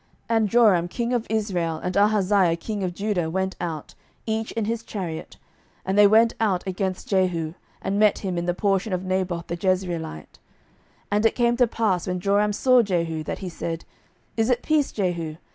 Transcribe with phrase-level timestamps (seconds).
[0.27, 3.93] And Joram king of Israel and Ahaziah king of Judah went out,
[4.25, 5.37] each in his chariot,
[5.85, 9.55] and they went out against Jehu, and met him in the portion of Naboth the
[9.57, 10.39] Jezreelite.
[11.11, 13.85] 12:009:022 And it came to pass, when Joram saw Jehu, that he said,
[14.35, 15.35] Is it peace, Jehu?